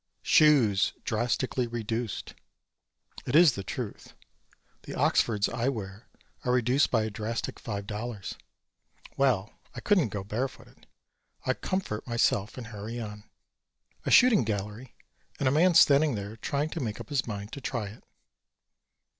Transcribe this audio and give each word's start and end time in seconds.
"Shoes 0.23 0.93
Drastically 1.03 1.67
Reduced." 1.67 2.33
It 3.27 3.35
is 3.35 3.53
the 3.53 3.61
truth. 3.63 4.15
The 4.81 4.95
Oxfords 4.95 5.47
I 5.47 5.69
wear 5.69 6.07
are 6.43 6.51
reduced 6.51 6.89
by 6.89 7.03
a 7.03 7.11
drastic 7.11 7.59
five 7.59 7.85
dollars. 7.85 8.33
Well, 9.15 9.53
I 9.75 9.79
couldn't 9.79 10.09
go 10.09 10.23
barefooted, 10.23 10.87
I 11.45 11.53
comfort 11.53 12.07
myself 12.07 12.57
and 12.57 12.65
hurry 12.65 12.99
on. 12.99 13.25
A 14.03 14.09
shooting 14.09 14.43
gallery 14.43 14.95
and 15.39 15.47
a 15.47 15.51
man 15.51 15.75
standing 15.75 16.15
there 16.15 16.35
trying 16.35 16.69
to 16.69 16.79
make 16.79 16.99
up 16.99 17.09
his 17.09 17.27
mind 17.27 17.53
to 17.53 17.61
try 17.61 17.85
it. 17.85 18.03